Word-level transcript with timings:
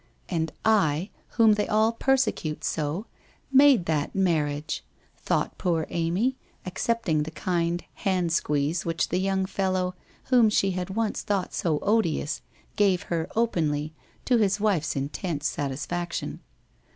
1 0.29 0.39
And 0.41 0.51
I, 0.65 1.11
whom 1.37 1.53
they 1.53 1.67
all 1.67 1.91
persecute 1.91 2.63
so, 2.63 3.05
made 3.51 3.85
that 3.85 4.15
mar 4.15 4.45
riage!' 4.47 4.81
thought 5.15 5.59
poor 5.59 5.85
Amy, 5.91 6.37
accepting 6.65 7.21
the 7.21 7.29
kind 7.29 7.83
hand 7.93 8.31
squeeze 8.33 8.83
which 8.83 9.09
the 9.09 9.19
young 9.19 9.45
fellow, 9.45 9.93
whom 10.31 10.49
she 10.49 10.71
had 10.71 10.89
once 10.89 11.21
thought 11.21 11.53
so 11.53 11.77
odious, 11.83 12.41
gave 12.75 13.03
her 13.13 13.29
openly, 13.35 13.93
to 14.25 14.37
his 14.37 14.59
wife's 14.59 14.95
intense 14.95 15.45
satisfaction. 15.45 16.39